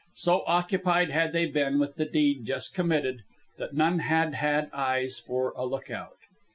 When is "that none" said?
3.59-3.99